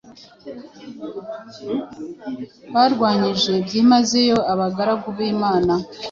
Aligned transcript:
barwanyije 2.73 3.53
byimazeyo 3.65 4.37
abagaragu 4.53 5.07
b’Imana. 5.17 5.73